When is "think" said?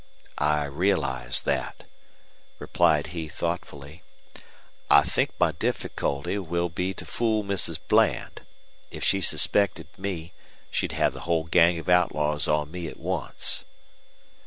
5.03-5.29